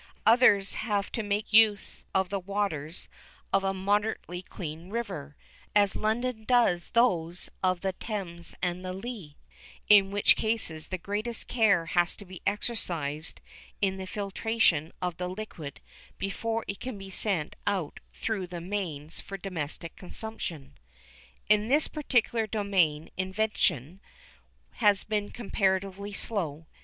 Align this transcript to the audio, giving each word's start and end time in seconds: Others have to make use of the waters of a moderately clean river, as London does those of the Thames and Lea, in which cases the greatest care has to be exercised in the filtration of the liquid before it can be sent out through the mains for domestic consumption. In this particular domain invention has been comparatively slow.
Others 0.25 0.73
have 0.81 1.11
to 1.11 1.21
make 1.21 1.53
use 1.53 2.03
of 2.11 2.29
the 2.29 2.39
waters 2.39 3.07
of 3.53 3.63
a 3.63 3.71
moderately 3.71 4.41
clean 4.41 4.89
river, 4.89 5.35
as 5.75 5.95
London 5.95 6.43
does 6.43 6.89
those 6.95 7.51
of 7.61 7.81
the 7.81 7.93
Thames 7.93 8.55
and 8.63 8.81
Lea, 8.83 9.37
in 9.87 10.09
which 10.09 10.35
cases 10.35 10.87
the 10.87 10.97
greatest 10.97 11.47
care 11.47 11.85
has 11.85 12.15
to 12.15 12.25
be 12.25 12.41
exercised 12.47 13.41
in 13.79 13.97
the 13.97 14.07
filtration 14.07 14.91
of 15.03 15.17
the 15.17 15.29
liquid 15.29 15.81
before 16.17 16.65
it 16.67 16.79
can 16.79 16.97
be 16.97 17.11
sent 17.11 17.55
out 17.67 17.99
through 18.11 18.47
the 18.47 18.59
mains 18.59 19.19
for 19.21 19.37
domestic 19.37 19.95
consumption. 19.95 20.73
In 21.47 21.67
this 21.67 21.87
particular 21.87 22.47
domain 22.47 23.11
invention 23.17 24.01
has 24.77 25.03
been 25.03 25.29
comparatively 25.29 26.11
slow. 26.11 26.65